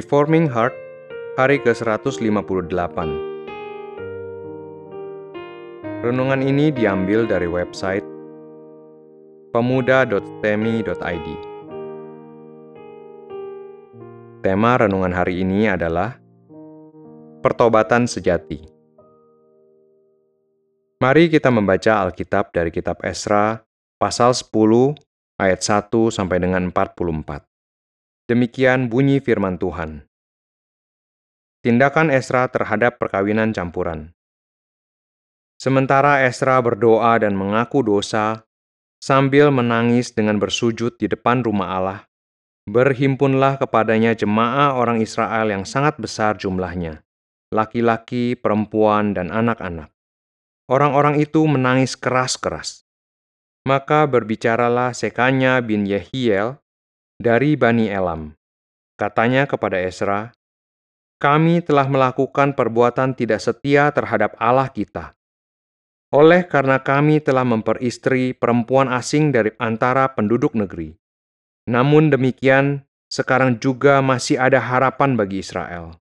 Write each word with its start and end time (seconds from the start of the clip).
Reforming 0.00 0.48
Heart, 0.48 0.72
hari 1.36 1.60
ke-158. 1.60 2.96
Renungan 6.00 6.40
ini 6.40 6.72
diambil 6.72 7.28
dari 7.28 7.44
website 7.44 8.00
pemuda.temi.id. 9.52 11.28
Tema 14.40 14.72
renungan 14.80 15.12
hari 15.12 15.44
ini 15.44 15.68
adalah 15.68 16.16
Pertobatan 17.44 18.08
Sejati. 18.08 18.64
Mari 20.96 21.28
kita 21.28 21.52
membaca 21.52 22.08
Alkitab 22.08 22.56
dari 22.56 22.72
kitab 22.72 23.04
Esra 23.04 23.60
pasal 24.00 24.32
10 24.32 24.48
ayat 25.36 25.60
1 25.60 25.92
sampai 26.08 26.40
dengan 26.40 26.72
44. 26.72 27.49
Demikian 28.30 28.86
bunyi 28.86 29.18
firman 29.18 29.58
Tuhan. 29.58 30.06
Tindakan 31.66 32.14
Esra 32.14 32.46
terhadap 32.46 33.02
perkawinan 33.02 33.50
campuran. 33.50 34.14
Sementara 35.58 36.22
Esra 36.22 36.62
berdoa 36.62 37.18
dan 37.18 37.34
mengaku 37.34 37.82
dosa, 37.82 38.46
sambil 39.02 39.50
menangis 39.50 40.14
dengan 40.14 40.38
bersujud 40.38 40.94
di 40.94 41.10
depan 41.10 41.42
rumah 41.42 41.74
Allah, 41.74 42.00
berhimpunlah 42.70 43.58
kepadanya 43.58 44.14
jemaah 44.14 44.78
orang 44.78 45.02
Israel 45.02 45.50
yang 45.50 45.66
sangat 45.66 45.98
besar 45.98 46.38
jumlahnya, 46.38 47.02
laki-laki, 47.50 48.38
perempuan, 48.38 49.10
dan 49.10 49.34
anak-anak. 49.34 49.90
Orang-orang 50.70 51.18
itu 51.18 51.42
menangis 51.50 51.98
keras-keras. 51.98 52.86
Maka 53.66 54.06
berbicaralah 54.06 54.94
Sekanya 54.94 55.58
bin 55.58 55.82
Yehiel, 55.82 56.62
dari 57.20 57.52
Bani 57.52 57.92
Elam. 57.92 58.32
Katanya 58.96 59.44
kepada 59.44 59.76
Esra, 59.76 60.32
kami 61.20 61.60
telah 61.60 61.84
melakukan 61.84 62.56
perbuatan 62.56 63.12
tidak 63.12 63.44
setia 63.44 63.92
terhadap 63.92 64.32
Allah 64.40 64.72
kita. 64.72 65.12
Oleh 66.16 66.48
karena 66.48 66.80
kami 66.80 67.20
telah 67.20 67.44
memperistri 67.44 68.32
perempuan 68.32 68.88
asing 68.88 69.30
dari 69.36 69.52
antara 69.60 70.08
penduduk 70.10 70.56
negeri. 70.56 70.96
Namun 71.68 72.08
demikian, 72.08 72.88
sekarang 73.12 73.60
juga 73.60 74.00
masih 74.00 74.40
ada 74.40 74.58
harapan 74.58 75.14
bagi 75.14 75.44
Israel. 75.44 76.00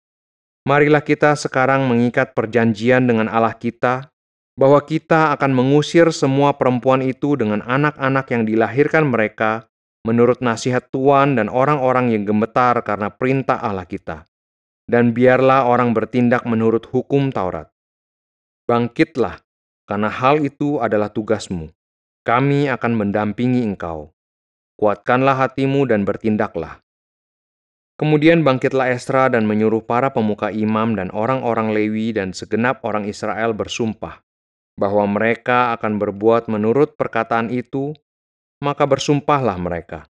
Marilah 0.62 1.02
kita 1.02 1.34
sekarang 1.34 1.90
mengikat 1.90 2.38
perjanjian 2.38 3.04
dengan 3.04 3.26
Allah 3.26 3.58
kita 3.58 4.08
bahwa 4.54 4.78
kita 4.84 5.34
akan 5.34 5.52
mengusir 5.58 6.06
semua 6.14 6.54
perempuan 6.54 7.02
itu 7.02 7.34
dengan 7.34 7.66
anak-anak 7.66 8.30
yang 8.30 8.42
dilahirkan 8.46 9.08
mereka 9.08 9.69
menurut 10.06 10.40
nasihat 10.40 10.88
Tuhan 10.88 11.36
dan 11.36 11.52
orang-orang 11.52 12.12
yang 12.12 12.24
gemetar 12.24 12.80
karena 12.80 13.12
perintah 13.12 13.60
Allah 13.60 13.84
kita. 13.84 14.24
Dan 14.90 15.14
biarlah 15.14 15.70
orang 15.70 15.94
bertindak 15.94 16.42
menurut 16.48 16.88
hukum 16.90 17.30
Taurat. 17.30 17.70
Bangkitlah, 18.66 19.38
karena 19.86 20.10
hal 20.10 20.42
itu 20.42 20.82
adalah 20.82 21.14
tugasmu. 21.14 21.70
Kami 22.26 22.66
akan 22.66 22.92
mendampingi 22.98 23.62
engkau. 23.62 24.10
Kuatkanlah 24.74 25.46
hatimu 25.46 25.86
dan 25.86 26.02
bertindaklah. 26.02 26.82
Kemudian 28.00 28.40
bangkitlah 28.40 28.96
Esra 28.96 29.28
dan 29.28 29.44
menyuruh 29.44 29.84
para 29.84 30.08
pemuka 30.08 30.48
imam 30.48 30.96
dan 30.96 31.12
orang-orang 31.12 31.76
Lewi 31.76 32.16
dan 32.16 32.32
segenap 32.32 32.80
orang 32.80 33.04
Israel 33.04 33.52
bersumpah 33.52 34.24
bahwa 34.80 35.04
mereka 35.04 35.76
akan 35.76 36.00
berbuat 36.00 36.48
menurut 36.48 36.96
perkataan 36.96 37.52
itu 37.52 37.92
maka 38.60 38.84
bersumpahlah 38.84 39.56
mereka. 39.56 40.06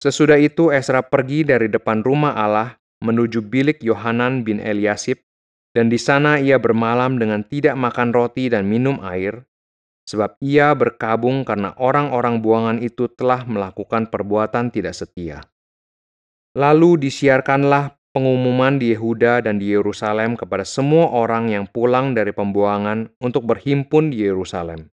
Sesudah 0.00 0.40
itu 0.40 0.72
Esra 0.72 1.04
pergi 1.04 1.44
dari 1.44 1.68
depan 1.68 2.00
rumah 2.00 2.32
Allah 2.32 2.80
menuju 3.04 3.44
bilik 3.44 3.84
Yohanan 3.84 4.46
bin 4.46 4.56
Eliasib, 4.56 5.20
dan 5.76 5.92
di 5.92 6.00
sana 6.00 6.40
ia 6.40 6.56
bermalam 6.56 7.20
dengan 7.20 7.44
tidak 7.44 7.76
makan 7.76 8.10
roti 8.16 8.48
dan 8.48 8.64
minum 8.64 8.96
air, 9.04 9.44
sebab 10.08 10.40
ia 10.40 10.72
berkabung 10.72 11.44
karena 11.44 11.76
orang-orang 11.76 12.40
buangan 12.40 12.78
itu 12.80 13.12
telah 13.12 13.44
melakukan 13.44 14.08
perbuatan 14.08 14.72
tidak 14.72 14.96
setia. 14.96 15.44
Lalu 16.56 17.06
disiarkanlah 17.06 17.94
pengumuman 18.10 18.74
di 18.80 18.90
Yehuda 18.90 19.46
dan 19.46 19.62
di 19.62 19.70
Yerusalem 19.70 20.34
kepada 20.34 20.66
semua 20.66 21.14
orang 21.14 21.46
yang 21.52 21.70
pulang 21.70 22.10
dari 22.10 22.34
pembuangan 22.34 23.06
untuk 23.22 23.46
berhimpun 23.46 24.10
di 24.10 24.26
Yerusalem. 24.26 24.90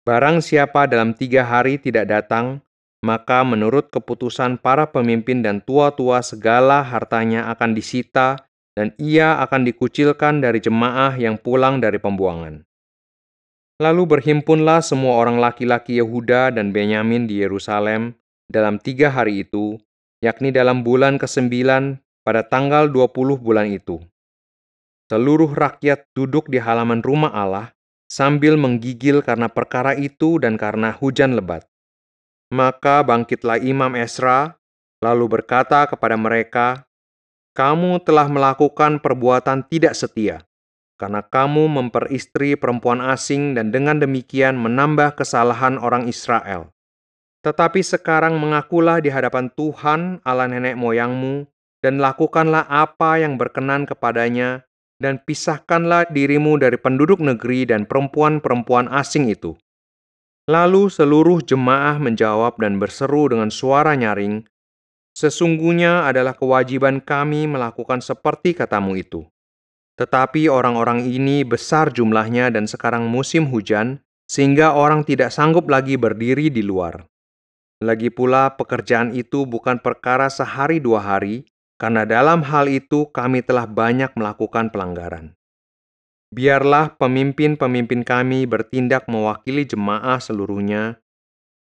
Barang 0.00 0.40
siapa 0.40 0.88
dalam 0.88 1.12
tiga 1.12 1.44
hari 1.44 1.76
tidak 1.76 2.08
datang, 2.08 2.64
maka 3.04 3.44
menurut 3.44 3.92
keputusan 3.92 4.56
para 4.56 4.88
pemimpin 4.88 5.44
dan 5.44 5.60
tua-tua 5.60 6.24
segala 6.24 6.80
hartanya 6.80 7.52
akan 7.52 7.76
disita 7.76 8.48
dan 8.72 8.96
ia 8.96 9.40
akan 9.44 9.68
dikucilkan 9.68 10.40
dari 10.40 10.60
jemaah 10.60 11.16
yang 11.20 11.36
pulang 11.36 11.84
dari 11.84 12.00
pembuangan. 12.00 12.64
Lalu 13.80 14.16
berhimpunlah 14.16 14.84
semua 14.84 15.20
orang 15.20 15.40
laki-laki 15.40 16.00
Yehuda 16.00 16.52
dan 16.52 16.72
Benyamin 16.72 17.24
di 17.24 17.40
Yerusalem 17.40 18.16
dalam 18.48 18.76
tiga 18.76 19.08
hari 19.08 19.44
itu, 19.44 19.80
yakni 20.20 20.52
dalam 20.52 20.84
bulan 20.84 21.16
ke-9 21.16 21.48
pada 22.24 22.44
tanggal 22.44 22.88
20 22.92 23.40
bulan 23.40 23.68
itu. 23.72 24.00
Seluruh 25.08 25.52
rakyat 25.52 26.08
duduk 26.12 26.52
di 26.52 26.60
halaman 26.60 27.00
rumah 27.00 27.32
Allah 27.32 27.72
sambil 28.10 28.58
menggigil 28.58 29.22
karena 29.22 29.46
perkara 29.46 29.94
itu 29.94 30.42
dan 30.42 30.58
karena 30.58 30.90
hujan 30.90 31.38
lebat. 31.38 31.70
Maka 32.50 33.06
bangkitlah 33.06 33.62
Imam 33.62 33.94
Esra, 33.94 34.58
lalu 34.98 35.38
berkata 35.38 35.86
kepada 35.86 36.18
mereka, 36.18 36.82
"Kamu 37.54 38.02
telah 38.02 38.26
melakukan 38.26 38.98
perbuatan 38.98 39.70
tidak 39.70 39.94
setia, 39.94 40.42
karena 40.98 41.22
kamu 41.22 41.70
memperistri 41.70 42.58
perempuan 42.58 42.98
asing 42.98 43.54
dan 43.54 43.70
dengan 43.70 44.02
demikian 44.02 44.58
menambah 44.58 45.14
kesalahan 45.14 45.78
orang 45.78 46.10
Israel. 46.10 46.74
Tetapi 47.40 47.80
sekarang 47.80 48.36
mengakulah 48.36 49.00
di 49.00 49.08
hadapan 49.08 49.48
Tuhan 49.54 50.20
Allah 50.26 50.50
nenek 50.50 50.76
moyangmu, 50.76 51.48
dan 51.80 51.96
lakukanlah 51.96 52.68
apa 52.68 53.16
yang 53.16 53.40
berkenan 53.40 53.88
kepadanya 53.88 54.68
dan 55.00 55.18
pisahkanlah 55.24 56.12
dirimu 56.12 56.60
dari 56.60 56.76
penduduk 56.76 57.18
negeri 57.18 57.64
dan 57.64 57.88
perempuan-perempuan 57.88 58.86
asing 58.92 59.32
itu. 59.32 59.56
Lalu 60.46 60.92
seluruh 60.92 61.40
jemaah 61.40 61.96
menjawab 61.96 62.60
dan 62.60 62.76
berseru 62.76 63.32
dengan 63.32 63.48
suara 63.48 63.96
nyaring, 63.96 64.44
Sesungguhnya 65.10 66.06
adalah 66.06 66.38
kewajiban 66.38 67.02
kami 67.02 67.50
melakukan 67.50 67.98
seperti 67.98 68.54
katamu 68.54 68.96
itu. 68.96 69.26
Tetapi 69.98 70.48
orang-orang 70.48 71.04
ini 71.04 71.44
besar 71.44 71.92
jumlahnya 71.92 72.48
dan 72.54 72.64
sekarang 72.64 73.10
musim 73.10 73.50
hujan, 73.50 74.00
sehingga 74.30 74.72
orang 74.72 75.04
tidak 75.04 75.34
sanggup 75.34 75.68
lagi 75.68 75.98
berdiri 75.98 76.48
di 76.48 76.62
luar. 76.62 77.04
Lagi 77.82 78.08
pula 78.08 78.54
pekerjaan 78.54 79.12
itu 79.12 79.44
bukan 79.44 79.82
perkara 79.82 80.30
sehari 80.30 80.78
dua 80.78 81.02
hari, 81.02 81.44
karena 81.80 82.04
dalam 82.04 82.44
hal 82.44 82.68
itu 82.68 83.08
kami 83.08 83.40
telah 83.40 83.64
banyak 83.64 84.12
melakukan 84.12 84.68
pelanggaran. 84.68 85.32
Biarlah 86.28 86.94
pemimpin-pemimpin 87.00 88.04
kami 88.04 88.44
bertindak 88.44 89.08
mewakili 89.08 89.64
jemaah 89.64 90.20
seluruhnya, 90.20 91.00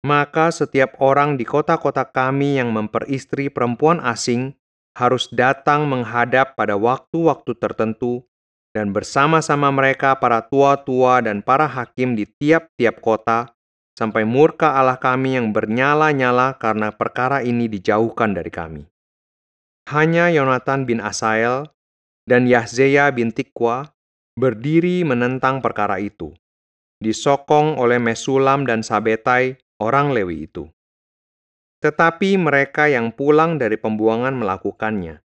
maka 0.07 0.55
setiap 0.55 0.97
orang 1.03 1.35
di 1.35 1.43
kota-kota 1.43 2.07
kami 2.07 2.63
yang 2.63 2.71
memperistri 2.71 3.51
perempuan 3.51 3.99
asing 3.99 4.55
harus 4.95 5.29
datang 5.35 5.91
menghadap 5.91 6.55
pada 6.55 6.79
waktu-waktu 6.79 7.53
tertentu 7.59 8.25
dan 8.73 8.95
bersama-sama 8.95 9.69
mereka 9.75 10.17
para 10.17 10.41
tua-tua 10.47 11.21
dan 11.21 11.45
para 11.45 11.69
hakim 11.69 12.17
di 12.17 12.25
tiap-tiap 12.25 13.03
kota 13.03 13.53
sampai 13.99 14.25
murka 14.25 14.73
Allah 14.73 14.97
kami 14.97 15.37
yang 15.37 15.53
bernyala-nyala 15.53 16.57
karena 16.57 16.95
perkara 16.95 17.45
ini 17.45 17.69
dijauhkan 17.69 18.33
dari 18.33 18.49
kami. 18.49 18.83
Hanya 19.87 20.35
Yonatan 20.35 20.83
bin 20.83 20.99
Asael 20.99 21.71
dan 22.27 22.51
Yahzeya 22.51 23.15
bin 23.15 23.31
Tikwa 23.31 23.95
berdiri 24.35 25.07
menentang 25.07 25.63
perkara 25.63 26.03
itu, 26.03 26.35
disokong 26.99 27.79
oleh 27.79 28.03
Mesulam 28.03 28.67
dan 28.67 28.83
Sabetai, 28.83 29.63
orang 29.79 30.11
Lewi 30.11 30.51
itu. 30.51 30.67
Tetapi 31.87 32.35
mereka 32.35 32.91
yang 32.91 33.15
pulang 33.15 33.63
dari 33.63 33.79
pembuangan 33.79 34.35
melakukannya. 34.35 35.23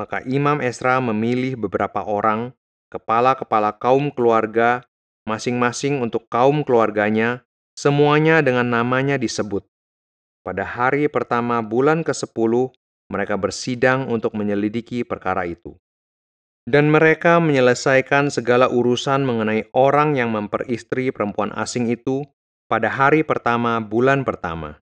Maka 0.00 0.24
Imam 0.24 0.64
Esra 0.64 0.96
memilih 1.04 1.60
beberapa 1.60 2.08
orang, 2.08 2.56
kepala-kepala 2.88 3.76
kaum 3.76 4.08
keluarga, 4.08 4.80
masing-masing 5.28 6.00
untuk 6.00 6.24
kaum 6.32 6.64
keluarganya, 6.64 7.44
semuanya 7.76 8.40
dengan 8.40 8.64
namanya 8.64 9.20
disebut. 9.20 9.68
Pada 10.40 10.64
hari 10.64 11.04
pertama 11.12 11.60
bulan 11.60 12.00
ke-10, 12.00 12.72
mereka 13.12 13.36
bersidang 13.36 14.08
untuk 14.08 14.36
menyelidiki 14.36 15.04
perkara 15.04 15.44
itu. 15.48 15.76
Dan 16.64 16.88
mereka 16.88 17.44
menyelesaikan 17.44 18.32
segala 18.32 18.72
urusan 18.72 19.20
mengenai 19.20 19.68
orang 19.76 20.16
yang 20.16 20.32
memperistri 20.32 21.12
perempuan 21.12 21.52
asing 21.52 21.92
itu 21.92 22.24
pada 22.72 22.88
hari 22.88 23.20
pertama 23.20 23.76
bulan 23.84 24.24
pertama. 24.24 24.80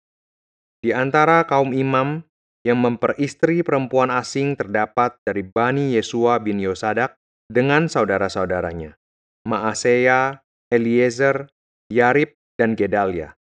Di 0.82 0.90
antara 0.90 1.46
kaum 1.46 1.70
imam, 1.70 2.26
yang 2.66 2.82
memperistri 2.82 3.62
perempuan 3.62 4.10
asing 4.10 4.58
terdapat 4.58 5.16
dari 5.22 5.46
Bani 5.46 5.94
Yesua 5.94 6.42
bin 6.42 6.58
Yosadak 6.58 7.16
dengan 7.48 7.88
saudara-saudaranya, 7.88 8.98
Maaseya, 9.48 10.44
Eliezer, 10.68 11.48
Yarib, 11.88 12.36
dan 12.60 12.76
Gedalia. 12.76 13.38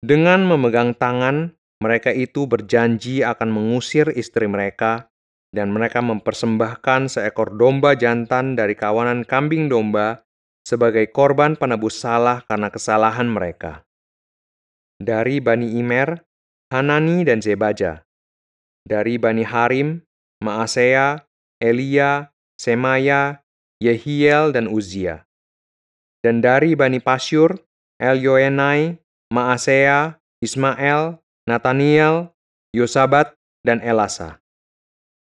Dengan 0.00 0.46
memegang 0.46 0.94
tangan, 0.94 1.58
mereka 1.80 2.12
itu 2.12 2.44
berjanji 2.44 3.24
akan 3.24 3.48
mengusir 3.48 4.12
istri 4.12 4.44
mereka, 4.44 5.08
dan 5.50 5.74
mereka 5.74 5.98
mempersembahkan 6.04 7.10
seekor 7.10 7.56
domba 7.58 7.98
jantan 7.98 8.54
dari 8.54 8.78
kawanan 8.78 9.26
kambing 9.26 9.66
domba 9.66 10.22
sebagai 10.62 11.08
korban 11.10 11.58
penebus 11.58 11.98
salah 11.98 12.44
karena 12.46 12.70
kesalahan 12.70 13.26
mereka. 13.26 13.82
Dari 15.00 15.40
Bani 15.40 15.80
Imer, 15.80 16.22
Hanani 16.70 17.26
dan 17.26 17.40
Zebaja. 17.40 18.04
Dari 18.84 19.16
Bani 19.16 19.42
Harim, 19.42 20.04
Maaseya, 20.44 21.24
Elia, 21.58 22.30
Semaya, 22.60 23.40
Yehiel, 23.80 24.52
dan 24.52 24.68
Uzia. 24.68 25.24
Dan 26.20 26.44
dari 26.44 26.76
Bani 26.76 27.00
Pasyur, 27.00 27.56
Elyoenai, 27.96 29.00
Maaseya, 29.32 30.20
Ismael, 30.44 31.16
Nataniel, 31.50 32.30
Yosabat, 32.70 33.34
dan 33.66 33.82
Elasa. 33.82 34.38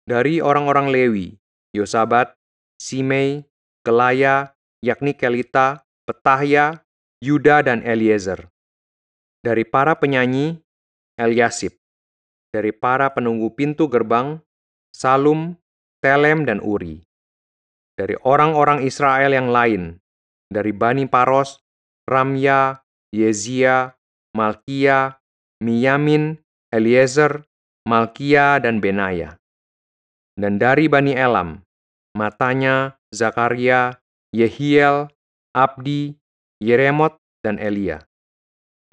Dari 0.09 0.41
orang-orang 0.41 0.89
Lewi, 0.89 1.37
Yosabat, 1.77 2.33
Simei, 2.81 3.45
Kelaya, 3.85 4.57
yakni 4.81 5.13
Kelita, 5.13 5.85
Petahya, 6.09 6.81
Yuda, 7.21 7.61
dan 7.61 7.85
Eliezer. 7.85 8.49
Dari 9.45 9.61
para 9.61 9.93
penyanyi, 9.93 10.57
Eliasib. 11.21 11.77
Dari 12.49 12.73
para 12.73 13.13
penunggu 13.13 13.53
pintu 13.53 13.85
gerbang, 13.85 14.41
Salum, 14.89 15.53
Telem, 16.01 16.49
dan 16.49 16.57
Uri 16.65 17.07
dari 17.97 18.13
orang-orang 18.21 18.85
Israel 18.85 19.33
yang 19.33 19.49
lain, 19.49 19.97
dari 20.47 20.69
Bani 20.69 21.09
Paros, 21.09 21.65
Ramya, 22.05 22.85
Yezia, 23.09 23.97
Malkia, 24.37 25.17
Miyamin, 25.57 26.37
Eliezer, 26.69 27.41
Malkia, 27.89 28.61
dan 28.61 28.77
Benaya. 28.77 29.41
Dan 30.37 30.61
dari 30.61 30.85
Bani 30.85 31.17
Elam, 31.17 31.65
Matanya, 32.13 32.99
Zakaria, 33.09 33.97
Yehiel, 34.29 35.09
Abdi, 35.57 36.13
Yeremot, 36.61 37.17
dan 37.41 37.57
Elia. 37.57 38.05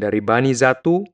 Dari 0.00 0.24
Bani 0.24 0.56
Zatu, 0.56 1.04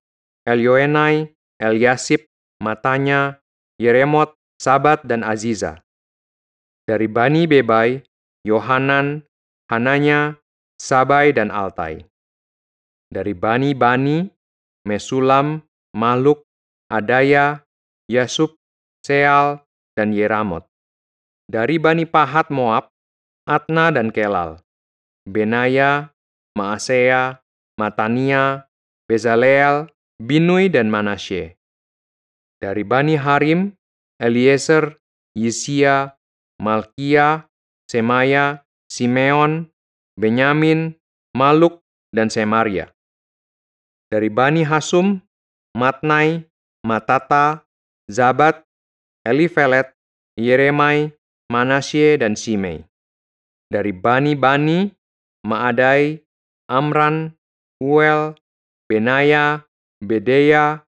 Elioenai, 0.46 1.34
Eliasib, 1.58 2.30
Matanya, 2.62 3.42
Yeremot, 3.82 4.38
Sabat, 4.60 5.02
dan 5.02 5.26
Aziza. 5.26 5.82
Dari 6.86 7.10
Bani 7.10 7.50
Bebai, 7.50 8.06
Yohanan, 8.46 9.26
Hananya, 9.66 10.38
Sabai, 10.78 11.34
dan 11.34 11.50
Altai. 11.50 12.06
Dari 13.10 13.34
Bani 13.34 13.74
Bani, 13.74 14.30
Mesulam, 14.86 15.62
Maluk, 15.96 16.46
Adaya, 16.88 17.62
Yasub, 18.08 18.56
Seal, 19.04 19.60
dan 19.96 20.16
Yeramot. 20.16 20.64
Dari 21.50 21.76
Bani 21.82 22.06
Pahat 22.06 22.48
Moab, 22.48 22.88
Atna 23.44 23.90
dan 23.90 24.14
Kelal. 24.14 24.62
Benaya, 25.26 26.14
Maasea, 26.56 27.42
Matania, 27.78 28.70
Bezaleel, 29.10 29.90
Binui, 30.20 30.70
dan 30.70 30.92
Manasye. 30.92 31.58
Dari 32.60 32.84
Bani 32.84 33.16
Harim, 33.16 33.72
Eliezer, 34.20 35.00
Yisia, 35.32 36.14
Malkia, 36.60 37.48
Semaya, 37.88 38.62
Simeon, 38.92 39.72
Benyamin, 40.20 40.94
Maluk, 41.32 41.80
dan 42.12 42.28
Semaria. 42.28 42.92
Dari 44.10 44.26
Bani 44.26 44.66
Hasum, 44.66 45.22
Matnai, 45.78 46.42
Matata, 46.82 47.62
Zabat, 48.10 48.66
Elifelet, 49.22 49.94
Yeremai, 50.34 51.14
Manasye, 51.46 52.18
dan 52.18 52.34
Simei. 52.34 52.82
Dari 53.70 53.94
Bani 53.94 54.34
Bani, 54.34 54.90
Maadai, 55.46 56.18
Amran, 56.66 57.38
Uel, 57.78 58.34
Benaya, 58.90 59.62
Bedeya, 60.02 60.82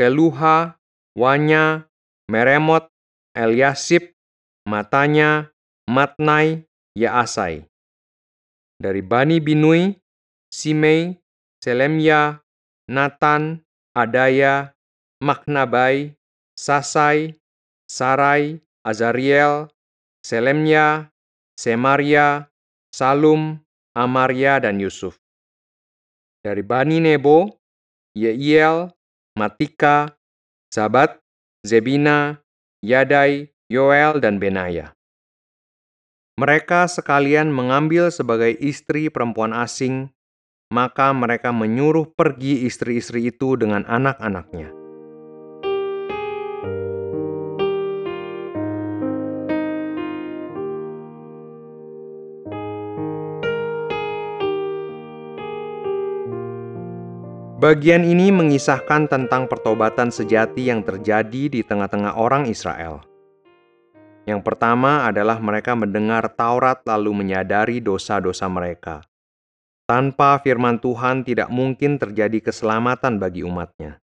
Keluha, 0.00 0.80
Wanya, 1.12 1.84
Meremot, 2.32 2.88
Eliasib, 3.36 4.16
matanya 4.64 5.52
Matnai 5.84 6.64
Yaasai. 6.96 7.68
Dari 8.80 9.04
Bani 9.04 9.44
Binui, 9.44 10.00
Simei, 10.48 11.20
Selemya, 11.60 12.40
Nathan, 12.88 13.62
Adaya, 13.94 14.74
Maknabai, 15.22 16.18
Sasai, 16.58 17.38
Sarai, 17.86 18.58
Azariel, 18.82 19.70
Selemya, 20.22 21.10
Semaria, 21.54 22.50
Salum, 22.90 23.62
Amaria, 23.94 24.58
dan 24.58 24.80
Yusuf. 24.82 25.18
Dari 26.42 26.64
Bani 26.66 26.98
Nebo, 26.98 27.60
Yeiel, 28.18 28.90
Matika, 29.38 30.16
Zabat, 30.74 31.22
Zebina, 31.62 32.42
Yadai, 32.82 33.52
Yoel 33.70 34.18
dan 34.18 34.42
Benaya. 34.42 34.92
Mereka 36.36 36.88
sekalian 36.88 37.52
mengambil 37.52 38.10
sebagai 38.10 38.50
istri 38.56 39.12
perempuan 39.12 39.52
asing, 39.54 40.10
maka 40.72 41.12
mereka 41.12 41.52
menyuruh 41.52 42.08
pergi 42.16 42.64
istri-istri 42.64 43.28
itu 43.28 43.60
dengan 43.60 43.84
anak-anaknya. 43.84 44.72
Bagian 57.62 58.02
ini 58.02 58.34
mengisahkan 58.34 59.06
tentang 59.06 59.46
pertobatan 59.46 60.10
sejati 60.10 60.66
yang 60.66 60.82
terjadi 60.82 61.46
di 61.46 61.60
tengah-tengah 61.62 62.18
orang 62.18 62.50
Israel. 62.50 63.06
Yang 64.26 64.42
pertama 64.42 65.06
adalah 65.06 65.38
mereka 65.38 65.78
mendengar 65.78 66.26
Taurat 66.34 66.82
lalu 66.82 67.22
menyadari 67.22 67.78
dosa-dosa 67.78 68.50
mereka. 68.50 69.11
Tanpa 69.84 70.38
firman 70.40 70.78
Tuhan 70.78 71.26
tidak 71.26 71.50
mungkin 71.50 71.98
terjadi 71.98 72.38
keselamatan 72.38 73.18
bagi 73.18 73.42
umatnya. 73.44 73.98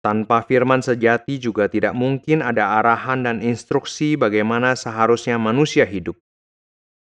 Tanpa 0.00 0.40
firman 0.44 0.80
sejati 0.80 1.36
juga 1.36 1.68
tidak 1.68 1.92
mungkin 1.92 2.40
ada 2.40 2.80
arahan 2.80 3.20
dan 3.20 3.44
instruksi 3.44 4.16
bagaimana 4.16 4.72
seharusnya 4.72 5.36
manusia 5.36 5.84
hidup. 5.84 6.16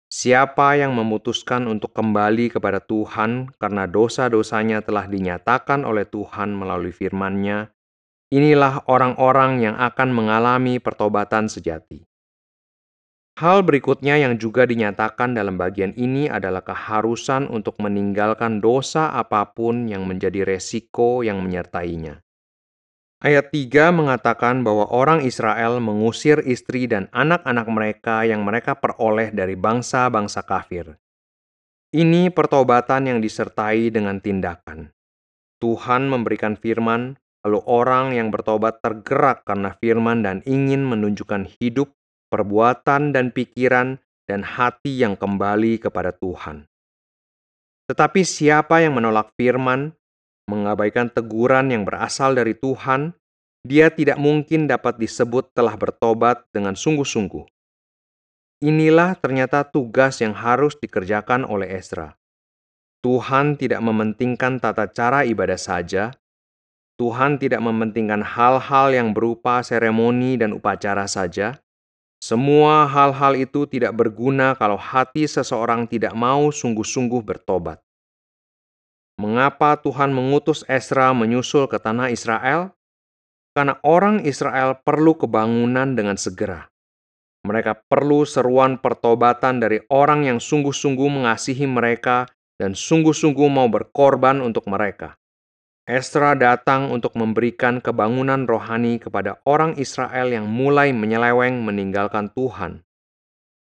Siapa 0.08 0.80
yang 0.80 0.96
memutuskan 0.96 1.68
untuk 1.68 1.92
kembali 1.92 2.48
kepada 2.48 2.80
Tuhan 2.80 3.52
karena 3.60 3.86
dosa-dosanya 3.92 4.80
telah 4.80 5.04
dinyatakan 5.04 5.84
oleh 5.84 6.08
Tuhan 6.08 6.56
melalui 6.56 6.96
firman-Nya, 6.96 7.76
inilah 8.32 8.88
orang-orang 8.88 9.68
yang 9.68 9.76
akan 9.76 10.16
mengalami 10.16 10.80
pertobatan 10.80 11.52
sejati. 11.52 12.07
Hal 13.38 13.62
berikutnya 13.62 14.18
yang 14.18 14.42
juga 14.42 14.66
dinyatakan 14.66 15.38
dalam 15.38 15.62
bagian 15.62 15.94
ini 15.94 16.26
adalah 16.26 16.66
keharusan 16.66 17.46
untuk 17.54 17.78
meninggalkan 17.78 18.58
dosa 18.58 19.14
apa 19.14 19.54
pun 19.54 19.86
yang 19.86 20.10
menjadi 20.10 20.42
resiko 20.42 21.22
yang 21.22 21.46
menyertainya. 21.46 22.26
Ayat 23.22 23.54
3 23.54 23.94
mengatakan 23.94 24.66
bahwa 24.66 24.90
orang 24.90 25.22
Israel 25.22 25.78
mengusir 25.78 26.42
istri 26.50 26.90
dan 26.90 27.14
anak-anak 27.14 27.70
mereka 27.70 28.26
yang 28.26 28.42
mereka 28.42 28.74
peroleh 28.74 29.30
dari 29.30 29.54
bangsa-bangsa 29.54 30.42
kafir. 30.42 30.98
Ini 31.94 32.34
pertobatan 32.34 33.06
yang 33.06 33.20
disertai 33.22 33.94
dengan 33.94 34.18
tindakan. 34.18 34.90
Tuhan 35.62 36.10
memberikan 36.10 36.58
firman, 36.58 37.22
lalu 37.46 37.62
orang 37.70 38.18
yang 38.18 38.34
bertobat 38.34 38.82
tergerak 38.82 39.46
karena 39.46 39.78
firman 39.78 40.26
dan 40.26 40.42
ingin 40.46 40.86
menunjukkan 40.86 41.50
hidup 41.62 41.97
perbuatan 42.28 43.16
dan 43.16 43.32
pikiran 43.32 44.00
dan 44.28 44.44
hati 44.44 45.02
yang 45.02 45.16
kembali 45.16 45.80
kepada 45.80 46.12
Tuhan. 46.12 46.68
Tetapi 47.88 48.22
siapa 48.28 48.84
yang 48.84 49.00
menolak 49.00 49.32
firman, 49.40 49.96
mengabaikan 50.52 51.08
teguran 51.08 51.72
yang 51.72 51.88
berasal 51.88 52.36
dari 52.36 52.52
Tuhan, 52.52 53.16
dia 53.64 53.88
tidak 53.92 54.20
mungkin 54.20 54.68
dapat 54.68 55.00
disebut 55.00 55.56
telah 55.56 55.76
bertobat 55.80 56.44
dengan 56.52 56.76
sungguh-sungguh. 56.76 57.48
Inilah 58.64 59.16
ternyata 59.22 59.64
tugas 59.64 60.20
yang 60.20 60.36
harus 60.36 60.76
dikerjakan 60.76 61.48
oleh 61.48 61.78
Ezra. 61.78 62.18
Tuhan 63.06 63.56
tidak 63.56 63.80
mementingkan 63.80 64.60
tata 64.60 64.90
cara 64.90 65.24
ibadah 65.24 65.56
saja, 65.56 66.12
Tuhan 66.98 67.38
tidak 67.38 67.62
mementingkan 67.62 68.26
hal-hal 68.26 68.90
yang 68.90 69.14
berupa 69.14 69.62
seremoni 69.62 70.34
dan 70.42 70.50
upacara 70.58 71.06
saja. 71.06 71.62
Semua 72.18 72.90
hal-hal 72.90 73.38
itu 73.38 73.70
tidak 73.70 73.94
berguna 73.94 74.58
kalau 74.58 74.76
hati 74.76 75.30
seseorang 75.30 75.86
tidak 75.86 76.18
mau 76.18 76.50
sungguh-sungguh 76.50 77.22
bertobat. 77.22 77.78
Mengapa 79.22 79.78
Tuhan 79.78 80.14
mengutus 80.14 80.66
Esra 80.66 81.14
menyusul 81.14 81.70
ke 81.70 81.78
tanah 81.78 82.10
Israel? 82.10 82.74
Karena 83.54 83.78
orang 83.82 84.22
Israel 84.26 84.78
perlu 84.82 85.18
kebangunan 85.18 85.98
dengan 85.98 86.18
segera. 86.18 86.70
Mereka 87.46 87.86
perlu 87.90 88.26
seruan 88.26 88.78
pertobatan 88.78 89.58
dari 89.58 89.82
orang 89.90 90.26
yang 90.26 90.38
sungguh-sungguh 90.38 91.10
mengasihi 91.10 91.66
mereka 91.66 92.30
dan 92.58 92.74
sungguh-sungguh 92.74 93.50
mau 93.50 93.70
berkorban 93.70 94.42
untuk 94.42 94.66
mereka. 94.70 95.18
Esra 95.88 96.36
datang 96.36 96.92
untuk 96.92 97.16
memberikan 97.16 97.80
kebangunan 97.80 98.44
rohani 98.44 99.00
kepada 99.00 99.40
orang 99.48 99.80
Israel 99.80 100.36
yang 100.36 100.44
mulai 100.44 100.92
menyeleweng 100.92 101.64
meninggalkan 101.64 102.28
Tuhan. 102.36 102.84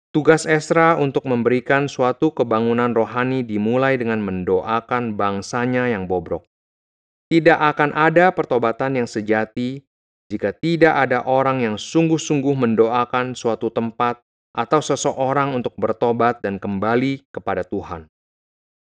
Tugas 0.09 0.49
Esra 0.49 0.97
untuk 0.97 1.28
memberikan 1.28 1.85
suatu 1.85 2.33
kebangunan 2.33 2.97
rohani 2.97 3.45
dimulai 3.45 4.00
dengan 4.00 4.25
mendoakan 4.25 5.21
bangsanya 5.21 5.93
yang 5.93 6.09
bobrok. 6.09 6.49
Tidak 7.28 7.61
akan 7.61 7.93
ada 7.93 8.33
pertobatan 8.33 9.04
yang 9.04 9.09
sejati 9.11 9.85
jika 10.33 10.57
tidak 10.57 10.97
ada 10.97 11.28
orang 11.28 11.61
yang 11.61 11.76
sungguh-sungguh 11.76 12.57
mendoakan 12.57 13.37
suatu 13.37 13.69
tempat 13.69 14.25
atau 14.57 14.81
seseorang 14.81 15.52
untuk 15.52 15.76
bertobat 15.76 16.40
dan 16.40 16.57
kembali 16.57 17.28
kepada 17.28 17.69
Tuhan. 17.69 18.09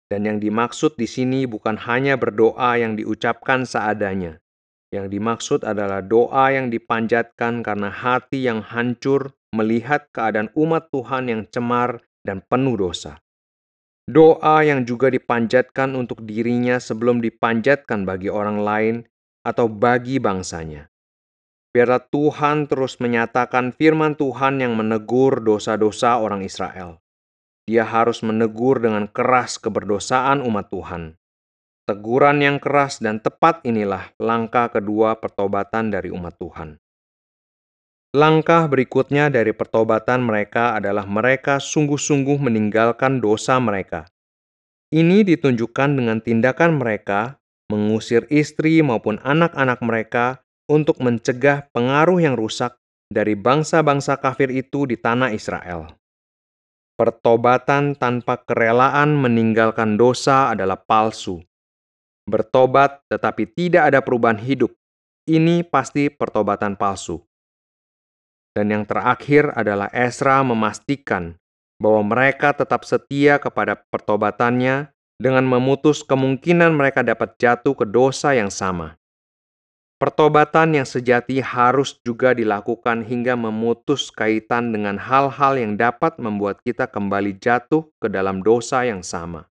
Dan 0.05 0.29
yang 0.29 0.37
dimaksud 0.37 1.01
di 1.01 1.09
sini 1.09 1.49
bukan 1.49 1.81
hanya 1.81 2.13
berdoa 2.13 2.77
yang 2.77 2.93
diucapkan 2.93 3.65
seadanya. 3.65 4.37
Yang 4.93 5.17
dimaksud 5.17 5.59
adalah 5.65 6.05
doa 6.05 6.53
yang 6.53 6.69
dipanjatkan 6.69 7.65
karena 7.65 7.89
hati 7.89 8.45
yang 8.45 8.61
hancur 8.61 9.33
melihat 9.49 10.05
keadaan 10.13 10.53
umat 10.53 10.93
Tuhan 10.93 11.25
yang 11.33 11.41
cemar 11.49 12.05
dan 12.21 12.45
penuh 12.45 12.77
dosa. 12.77 13.17
Doa 14.05 14.61
yang 14.61 14.85
juga 14.85 15.09
dipanjatkan 15.09 15.97
untuk 15.97 16.21
dirinya 16.21 16.77
sebelum 16.77 17.17
dipanjatkan 17.25 18.05
bagi 18.05 18.29
orang 18.29 18.61
lain 18.61 18.95
atau 19.41 19.65
bagi 19.65 20.21
bangsanya. 20.21 20.85
Biarlah 21.73 22.05
Tuhan 22.13 22.69
terus 22.69 23.01
menyatakan 23.01 23.73
firman 23.73 24.13
Tuhan 24.13 24.61
yang 24.61 24.77
menegur 24.77 25.41
dosa-dosa 25.41 26.21
orang 26.21 26.45
Israel 26.45 27.01
dia 27.65 27.81
harus 27.81 28.21
menegur 28.21 28.77
dengan 28.77 29.09
keras 29.09 29.57
keberdosaan 29.57 30.45
umat 30.45 30.69
Tuhan. 30.69 31.17
Teguran 31.85 32.41
yang 32.41 32.57
keras 32.57 32.97
dan 32.97 33.21
tepat 33.21 33.61
inilah 33.61 34.13
langkah 34.17 34.69
kedua 34.73 35.17
pertobatan 35.21 35.93
dari 35.93 36.09
umat 36.09 36.33
Tuhan. 36.37 36.81
Langkah 38.15 38.65
berikutnya 38.71 39.27
dari 39.27 39.51
pertobatan 39.51 40.23
mereka 40.23 40.77
adalah 40.77 41.03
mereka 41.03 41.59
sungguh-sungguh 41.59 42.39
meninggalkan 42.39 43.19
dosa 43.19 43.59
mereka. 43.59 44.07
Ini 44.89 45.27
ditunjukkan 45.27 45.99
dengan 45.99 46.23
tindakan 46.23 46.79
mereka 46.79 47.37
mengusir 47.67 48.23
istri 48.31 48.79
maupun 48.79 49.19
anak-anak 49.19 49.83
mereka 49.83 50.39
untuk 50.71 51.01
mencegah 51.01 51.67
pengaruh 51.75 52.21
yang 52.21 52.39
rusak 52.39 52.77
dari 53.11 53.35
bangsa-bangsa 53.37 54.17
kafir 54.17 54.49
itu 54.49 54.87
di 54.89 54.97
tanah 54.97 55.35
Israel. 55.35 56.04
Pertobatan 56.95 57.91
tanpa 57.99 58.39
kerelaan 58.39 59.19
meninggalkan 59.19 59.99
dosa 59.99 60.55
adalah 60.55 60.79
palsu. 60.79 61.43
Bertobat 62.23 63.03
tetapi 63.11 63.51
tidak 63.51 63.91
ada 63.91 63.99
perubahan 63.99 64.39
hidup, 64.39 64.71
ini 65.27 65.61
pasti 65.61 66.07
pertobatan 66.07 66.79
palsu. 66.79 67.19
Dan 68.55 68.71
yang 68.71 68.87
terakhir 68.87 69.51
adalah 69.51 69.91
Esra 69.91 70.39
memastikan 70.39 71.35
bahwa 71.75 72.15
mereka 72.15 72.55
tetap 72.55 72.87
setia 72.87 73.43
kepada 73.43 73.75
pertobatannya 73.91 74.95
dengan 75.19 75.43
memutus 75.43 75.99
kemungkinan 75.99 76.71
mereka 76.71 77.03
dapat 77.03 77.35
jatuh 77.35 77.75
ke 77.75 77.83
dosa 77.83 78.31
yang 78.31 78.47
sama. 78.47 78.95
Pertobatan 79.95 80.75
yang 80.75 80.83
sejati 80.83 81.39
harus 81.39 81.95
juga 82.03 82.35
dilakukan 82.35 83.07
hingga 83.07 83.39
memutus 83.39 84.11
kaitan 84.11 84.75
dengan 84.75 84.99
hal-hal 84.99 85.55
yang 85.55 85.79
dapat 85.79 86.19
membuat 86.19 86.59
kita 86.67 86.83
kembali 86.91 87.39
jatuh 87.39 87.87
ke 88.03 88.11
dalam 88.11 88.43
dosa 88.43 88.83
yang 88.83 88.99
sama. 88.99 89.47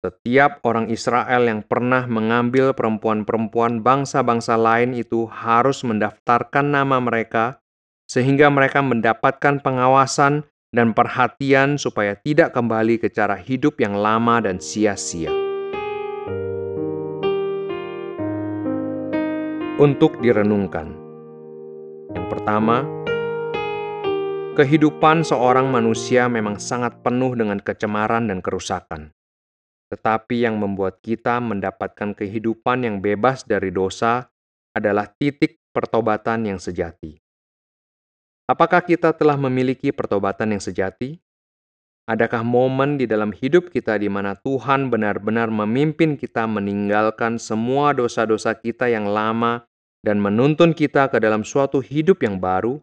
Setiap 0.00 0.64
orang 0.64 0.88
Israel 0.88 1.52
yang 1.52 1.60
pernah 1.60 2.08
mengambil 2.08 2.72
perempuan-perempuan 2.72 3.84
bangsa-bangsa 3.84 4.56
lain 4.56 4.96
itu 4.96 5.28
harus 5.28 5.84
mendaftarkan 5.84 6.72
nama 6.72 6.96
mereka, 6.96 7.60
sehingga 8.08 8.48
mereka 8.48 8.80
mendapatkan 8.80 9.60
pengawasan 9.60 10.48
dan 10.72 10.96
perhatian 10.96 11.76
supaya 11.76 12.16
tidak 12.16 12.56
kembali 12.56 12.96
ke 13.04 13.12
cara 13.12 13.36
hidup 13.36 13.76
yang 13.84 14.00
lama 14.00 14.40
dan 14.40 14.64
sia-sia. 14.64 15.45
Untuk 19.76 20.16
direnungkan. 20.24 20.88
Yang 22.16 22.26
pertama, 22.32 22.80
kehidupan 24.56 25.20
seorang 25.20 25.68
manusia 25.68 26.32
memang 26.32 26.56
sangat 26.56 27.04
penuh 27.04 27.36
dengan 27.36 27.60
kecemaran 27.60 28.32
dan 28.32 28.40
kerusakan. 28.40 29.12
Tetapi 29.92 30.48
yang 30.48 30.56
membuat 30.56 31.04
kita 31.04 31.44
mendapatkan 31.44 32.16
kehidupan 32.16 32.88
yang 32.88 32.96
bebas 33.04 33.44
dari 33.44 33.68
dosa 33.68 34.32
adalah 34.72 35.12
titik 35.12 35.60
pertobatan 35.76 36.56
yang 36.56 36.58
sejati. 36.58 37.20
Apakah 38.48 38.80
kita 38.80 39.12
telah 39.12 39.36
memiliki 39.36 39.92
pertobatan 39.92 40.56
yang 40.56 40.62
sejati? 40.62 41.20
Adakah 42.06 42.46
momen 42.46 43.02
di 43.02 43.10
dalam 43.10 43.34
hidup 43.34 43.74
kita 43.74 43.98
di 43.98 44.06
mana 44.06 44.38
Tuhan 44.38 44.94
benar-benar 44.94 45.50
memimpin 45.50 46.14
kita 46.14 46.46
meninggalkan 46.46 47.34
semua 47.34 47.90
dosa-dosa 47.90 48.54
kita 48.54 48.86
yang 48.86 49.10
lama 49.10 49.66
dan 50.06 50.22
menuntun 50.22 50.70
kita 50.70 51.10
ke 51.10 51.18
dalam 51.18 51.42
suatu 51.42 51.82
hidup 51.82 52.22
yang 52.22 52.38
baru? 52.38 52.78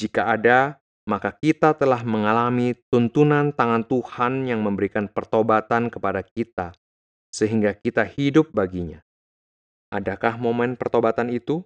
Jika 0.00 0.32
ada, 0.40 0.80
maka 1.04 1.36
kita 1.36 1.76
telah 1.76 2.00
mengalami 2.00 2.72
tuntunan 2.88 3.52
tangan 3.52 3.84
Tuhan 3.84 4.48
yang 4.48 4.64
memberikan 4.64 5.04
pertobatan 5.12 5.92
kepada 5.92 6.24
kita, 6.24 6.72
sehingga 7.28 7.76
kita 7.76 8.08
hidup 8.08 8.56
baginya. 8.56 9.04
Adakah 9.92 10.40
momen 10.40 10.80
pertobatan 10.80 11.28
itu? 11.28 11.60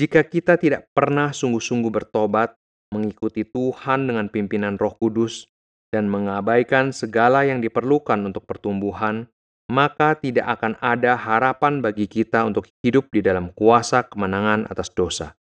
Jika 0.00 0.24
kita 0.24 0.56
tidak 0.56 0.88
pernah 0.96 1.28
sungguh-sungguh 1.28 1.92
bertobat, 1.92 2.56
mengikuti 2.94 3.42
Tuhan 3.42 4.06
dengan 4.06 4.30
pimpinan 4.30 4.78
Roh 4.78 4.94
Kudus, 4.94 5.50
dan 5.94 6.10
mengabaikan 6.10 6.90
segala 6.90 7.46
yang 7.46 7.62
diperlukan 7.62 8.18
untuk 8.26 8.50
pertumbuhan, 8.50 9.30
maka 9.70 10.18
tidak 10.18 10.58
akan 10.58 10.74
ada 10.82 11.14
harapan 11.14 11.78
bagi 11.78 12.10
kita 12.10 12.42
untuk 12.42 12.66
hidup 12.82 13.06
di 13.14 13.22
dalam 13.22 13.54
kuasa 13.54 14.02
kemenangan 14.02 14.66
atas 14.66 14.90
dosa. 14.90 15.38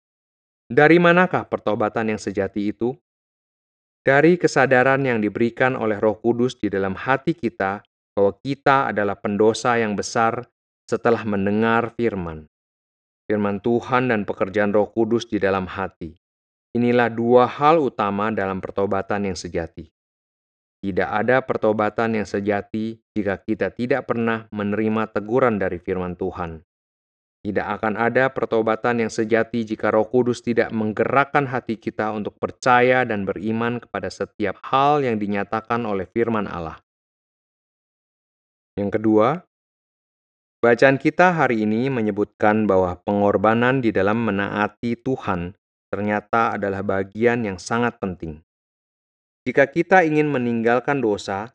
Dari 0.68 1.00
manakah 1.00 1.48
pertobatan 1.48 2.12
yang 2.12 2.20
sejati 2.20 2.68
itu? 2.68 2.92
Dari 4.04 4.36
kesadaran 4.36 5.00
yang 5.08 5.24
diberikan 5.24 5.72
oleh 5.72 5.96
Roh 5.96 6.20
Kudus 6.20 6.60
di 6.60 6.68
dalam 6.68 6.92
hati 6.92 7.32
kita 7.32 7.80
bahwa 8.12 8.32
kita 8.44 8.92
adalah 8.92 9.16
pendosa 9.16 9.80
yang 9.80 9.96
besar 9.96 10.44
setelah 10.84 11.24
mendengar 11.24 11.96
firman. 11.96 12.44
Firman 13.24 13.62
Tuhan 13.62 14.12
dan 14.12 14.28
pekerjaan 14.28 14.74
Roh 14.74 14.90
Kudus 14.90 15.24
di 15.24 15.40
dalam 15.40 15.64
hati. 15.64 16.21
Inilah 16.72 17.12
dua 17.12 17.44
hal 17.44 17.84
utama 17.84 18.32
dalam 18.32 18.56
pertobatan 18.64 19.28
yang 19.28 19.36
sejati. 19.36 19.92
Tidak 20.82 21.04
ada 21.04 21.44
pertobatan 21.44 22.16
yang 22.16 22.24
sejati 22.24 22.96
jika 23.12 23.36
kita 23.44 23.70
tidak 23.76 24.08
pernah 24.08 24.48
menerima 24.48 25.12
teguran 25.12 25.60
dari 25.60 25.76
firman 25.76 26.16
Tuhan. 26.16 26.64
Tidak 27.42 27.66
akan 27.76 28.00
ada 28.00 28.32
pertobatan 28.32 29.04
yang 29.04 29.12
sejati 29.12 29.68
jika 29.68 29.92
Roh 29.92 30.08
Kudus 30.08 30.40
tidak 30.40 30.72
menggerakkan 30.72 31.44
hati 31.44 31.76
kita 31.76 32.08
untuk 32.14 32.40
percaya 32.40 33.04
dan 33.04 33.28
beriman 33.28 33.82
kepada 33.82 34.08
setiap 34.08 34.62
hal 34.64 35.04
yang 35.04 35.20
dinyatakan 35.20 35.84
oleh 35.84 36.08
firman 36.08 36.48
Allah. 36.48 36.80
Yang 38.80 38.96
kedua, 38.96 39.44
bacaan 40.64 40.96
kita 40.96 41.36
hari 41.36 41.68
ini 41.68 41.92
menyebutkan 41.92 42.64
bahwa 42.64 42.96
pengorbanan 43.04 43.84
di 43.84 43.92
dalam 43.92 44.24
menaati 44.24 44.96
Tuhan 44.98 45.52
ternyata 45.92 46.56
adalah 46.56 46.80
bagian 46.80 47.44
yang 47.44 47.60
sangat 47.60 48.00
penting. 48.00 48.40
Jika 49.44 49.68
kita 49.68 50.08
ingin 50.08 50.32
meninggalkan 50.32 51.04
dosa, 51.04 51.52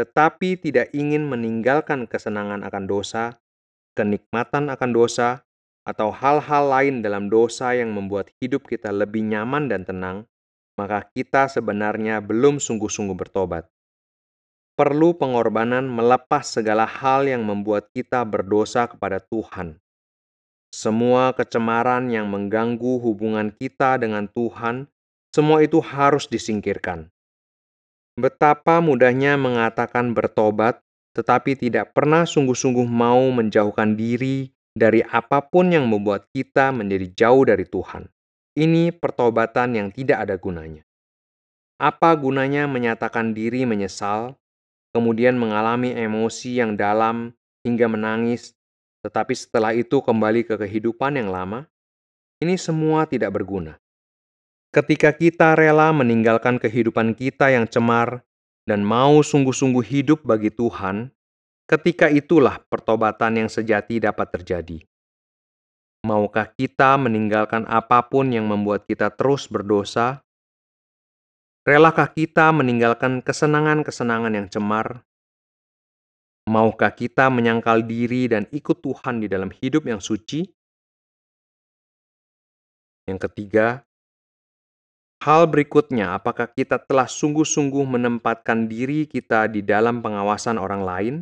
tetapi 0.00 0.56
tidak 0.56 0.88
ingin 0.96 1.28
meninggalkan 1.28 2.08
kesenangan 2.08 2.64
akan 2.64 2.88
dosa, 2.88 3.36
kenikmatan 3.92 4.72
akan 4.72 4.90
dosa, 4.96 5.44
atau 5.84 6.10
hal-hal 6.10 6.66
lain 6.66 7.04
dalam 7.04 7.28
dosa 7.28 7.76
yang 7.76 7.94
membuat 7.94 8.32
hidup 8.42 8.64
kita 8.64 8.90
lebih 8.90 9.22
nyaman 9.22 9.68
dan 9.68 9.84
tenang, 9.84 10.24
maka 10.74 11.06
kita 11.14 11.46
sebenarnya 11.46 12.24
belum 12.24 12.58
sungguh-sungguh 12.58 13.14
bertobat. 13.14 13.68
perlu 14.76 15.16
pengorbanan 15.16 15.88
melepas 15.88 16.44
segala 16.44 16.84
hal 16.84 17.24
yang 17.24 17.40
membuat 17.40 17.88
kita 17.96 18.20
berdosa 18.28 18.84
kepada 18.84 19.24
Tuhan. 19.24 19.80
Semua 20.74 21.32
kecemaran 21.32 22.10
yang 22.10 22.30
mengganggu 22.30 22.98
hubungan 23.00 23.54
kita 23.54 24.00
dengan 24.00 24.26
Tuhan, 24.30 24.90
semua 25.30 25.60
itu 25.60 25.84
harus 25.84 26.26
disingkirkan. 26.26 27.12
Betapa 28.16 28.80
mudahnya 28.80 29.36
mengatakan 29.36 30.16
bertobat, 30.16 30.80
tetapi 31.12 31.60
tidak 31.60 31.92
pernah 31.92 32.24
sungguh-sungguh 32.24 32.88
mau 32.88 33.28
menjauhkan 33.28 33.92
diri 33.92 34.48
dari 34.72 35.04
apa 35.04 35.44
pun 35.44 35.68
yang 35.68 35.84
membuat 35.84 36.24
kita 36.32 36.72
menjadi 36.72 37.12
jauh 37.12 37.44
dari 37.44 37.68
Tuhan. 37.68 38.08
Ini 38.56 38.96
pertobatan 38.96 39.76
yang 39.76 39.88
tidak 39.92 40.24
ada 40.24 40.40
gunanya. 40.40 40.80
Apa 41.76 42.16
gunanya 42.16 42.64
menyatakan 42.64 43.36
diri 43.36 43.68
menyesal, 43.68 44.32
kemudian 44.96 45.36
mengalami 45.36 45.92
emosi 45.92 46.56
yang 46.56 46.72
dalam 46.72 47.36
hingga 47.68 47.84
menangis, 47.84 48.55
tetapi 49.06 49.38
setelah 49.38 49.70
itu 49.70 50.02
kembali 50.02 50.42
ke 50.42 50.58
kehidupan 50.58 51.14
yang 51.14 51.30
lama? 51.30 51.70
Ini 52.42 52.58
semua 52.58 53.06
tidak 53.06 53.38
berguna. 53.38 53.78
Ketika 54.74 55.14
kita 55.14 55.54
rela 55.54 55.94
meninggalkan 55.94 56.58
kehidupan 56.58 57.14
kita 57.14 57.54
yang 57.54 57.70
cemar 57.70 58.26
dan 58.66 58.82
mau 58.82 59.22
sungguh-sungguh 59.22 59.86
hidup 59.86 60.26
bagi 60.26 60.50
Tuhan, 60.50 61.14
ketika 61.70 62.10
itulah 62.10 62.58
pertobatan 62.66 63.46
yang 63.46 63.48
sejati 63.48 64.02
dapat 64.02 64.26
terjadi. 64.34 64.82
Maukah 66.02 66.50
kita 66.50 66.98
meninggalkan 66.98 67.62
apa 67.70 68.02
pun 68.10 68.34
yang 68.34 68.50
membuat 68.50 68.90
kita 68.90 69.14
terus 69.14 69.46
berdosa? 69.46 70.26
Relakah 71.62 72.10
kita 72.10 72.50
meninggalkan 72.50 73.22
kesenangan-kesenangan 73.22 74.34
yang 74.34 74.46
cemar? 74.50 75.05
Maukah 76.46 76.94
kita 76.94 77.26
menyangkal 77.26 77.82
diri 77.82 78.30
dan 78.30 78.46
ikut 78.54 78.78
Tuhan 78.78 79.18
di 79.18 79.26
dalam 79.26 79.50
hidup 79.50 79.90
yang 79.90 79.98
suci? 79.98 80.46
Yang 83.06 83.18
ketiga, 83.30 83.86
Hal 85.26 85.48
berikutnya, 85.50 86.14
apakah 86.14 86.46
kita 86.46 86.78
telah 86.78 87.08
sungguh-sungguh 87.08 87.82
menempatkan 87.82 88.70
diri 88.70 89.08
kita 89.08 89.48
di 89.50 89.64
dalam 89.64 89.98
pengawasan 89.98 90.54
orang 90.54 90.82
lain? 90.86 91.14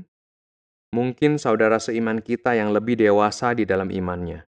Mungkin 0.93 1.41
saudara 1.41 1.81
seiman 1.81 2.21
kita 2.21 2.59
yang 2.59 2.75
lebih 2.75 3.01
dewasa 3.01 3.57
di 3.57 3.63
dalam 3.65 3.89
imannya. 3.89 4.45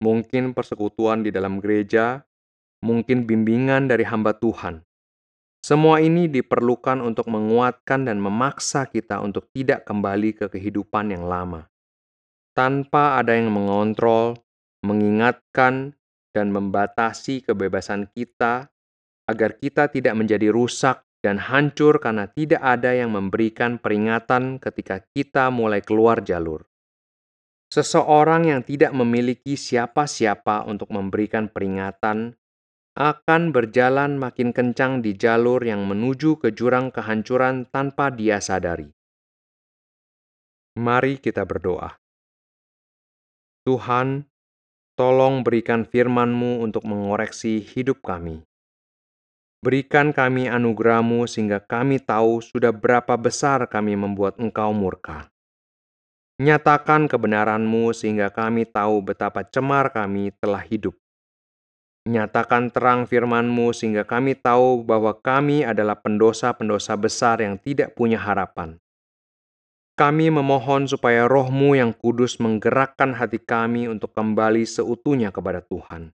Mungkin 0.00 0.54
persekutuan 0.54 1.26
di 1.26 1.34
dalam 1.34 1.58
gereja, 1.58 2.22
mungkin 2.86 3.26
bimbingan 3.26 3.92
dari 3.92 4.06
hamba 4.06 4.32
Tuhan. 4.32 4.85
Semua 5.66 5.98
ini 5.98 6.30
diperlukan 6.30 7.02
untuk 7.02 7.26
menguatkan 7.26 8.06
dan 8.06 8.22
memaksa 8.22 8.86
kita 8.86 9.18
untuk 9.18 9.50
tidak 9.50 9.82
kembali 9.82 10.38
ke 10.38 10.46
kehidupan 10.46 11.10
yang 11.10 11.26
lama. 11.26 11.66
Tanpa 12.54 13.18
ada 13.18 13.34
yang 13.34 13.50
mengontrol, 13.50 14.38
mengingatkan, 14.86 15.98
dan 16.30 16.54
membatasi 16.54 17.42
kebebasan 17.42 18.06
kita 18.14 18.70
agar 19.26 19.58
kita 19.58 19.90
tidak 19.90 20.14
menjadi 20.14 20.54
rusak 20.54 21.02
dan 21.18 21.42
hancur 21.42 21.98
karena 21.98 22.30
tidak 22.30 22.62
ada 22.62 22.94
yang 22.94 23.10
memberikan 23.10 23.82
peringatan 23.82 24.62
ketika 24.62 25.02
kita 25.18 25.50
mulai 25.50 25.82
keluar 25.82 26.22
jalur. 26.22 26.62
Seseorang 27.74 28.54
yang 28.54 28.62
tidak 28.62 28.94
memiliki 28.94 29.58
siapa-siapa 29.58 30.62
untuk 30.70 30.94
memberikan 30.94 31.50
peringatan 31.50 32.38
akan 32.96 33.52
berjalan 33.52 34.16
makin 34.16 34.56
kencang 34.56 35.04
di 35.04 35.12
jalur 35.12 35.60
yang 35.60 35.84
menuju 35.84 36.40
ke 36.40 36.56
jurang 36.56 36.88
kehancuran 36.88 37.68
tanpa 37.68 38.08
dia 38.08 38.40
sadari. 38.40 38.88
Mari 40.80 41.20
kita 41.20 41.44
berdoa. 41.44 41.92
Tuhan, 43.68 44.24
Tolong 44.96 45.44
berikan 45.44 45.84
firman-Mu 45.84 46.64
untuk 46.64 46.88
mengoreksi 46.88 47.60
hidup 47.60 48.00
kami. 48.00 48.40
Berikan 49.60 50.16
kami 50.16 50.48
anugerah-Mu 50.48 51.28
sehingga 51.28 51.60
kami 51.60 52.00
tahu 52.00 52.40
sudah 52.40 52.72
berapa 52.72 53.12
besar 53.20 53.68
kami 53.68 53.92
membuat 53.92 54.40
Engkau 54.40 54.72
murka. 54.72 55.28
Nyatakan 56.40 57.12
kebenaran-Mu 57.12 57.92
sehingga 57.92 58.32
kami 58.32 58.64
tahu 58.64 59.04
betapa 59.04 59.44
cemar 59.44 59.92
kami 59.92 60.32
telah 60.40 60.64
hidup. 60.64 60.96
Nyatakan 62.06 62.70
terang 62.70 63.10
firman-Mu 63.10 63.74
sehingga 63.74 64.06
kami 64.06 64.38
tahu 64.38 64.86
bahwa 64.86 65.10
kami 65.18 65.66
adalah 65.66 65.98
pendosa-pendosa 65.98 66.94
besar 66.94 67.42
yang 67.42 67.58
tidak 67.58 67.98
punya 67.98 68.22
harapan. 68.22 68.78
Kami 69.98 70.30
memohon 70.30 70.86
supaya 70.86 71.26
rohmu 71.26 71.74
yang 71.74 71.90
kudus 71.90 72.38
menggerakkan 72.38 73.16
hati 73.16 73.42
kami 73.42 73.90
untuk 73.90 74.14
kembali 74.14 74.62
seutuhnya 74.62 75.34
kepada 75.34 75.64
Tuhan. 75.66 76.14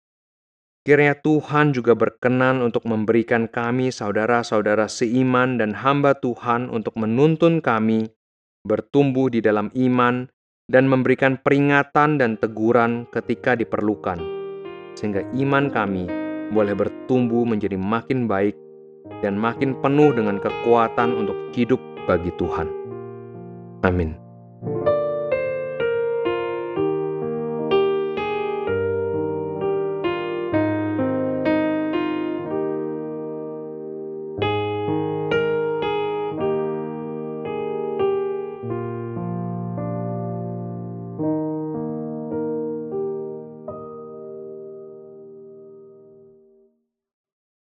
Kiranya 0.86 1.17
Tuhan 1.17 1.73
juga 1.73 1.97
berkenan 1.97 2.62
untuk 2.62 2.86
memberikan 2.86 3.49
kami 3.49 3.89
saudara-saudara 3.89 4.86
seiman 4.86 5.58
dan 5.58 5.73
hamba 5.73 6.13
Tuhan 6.13 6.69
untuk 6.69 6.95
menuntun 7.02 7.65
kami 7.65 8.13
bertumbuh 8.62 9.32
di 9.34 9.41
dalam 9.41 9.73
iman 9.73 10.30
dan 10.69 10.86
memberikan 10.86 11.41
peringatan 11.41 12.21
dan 12.21 12.38
teguran 12.38 13.10
ketika 13.10 13.58
diperlukan, 13.58 14.38
sehingga 14.99 15.23
iman 15.39 15.71
kami 15.71 16.12
boleh 16.51 16.75
bertumbuh 16.75 17.47
menjadi 17.47 17.79
makin 17.79 18.27
baik 18.27 18.59
dan 19.23 19.39
makin 19.39 19.79
penuh 19.79 20.12
dengan 20.12 20.43
kekuatan 20.43 21.15
untuk 21.15 21.39
hidup 21.55 21.79
bagi 22.03 22.35
Tuhan. 22.35 22.67
Amin. 23.88 24.19